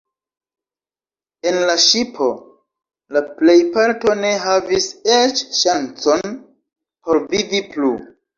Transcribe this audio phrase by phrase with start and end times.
[1.49, 2.29] En la ŝipo
[3.17, 4.89] la plejparto ne havis
[5.19, 7.93] eĉ ŝancon por vivi plu.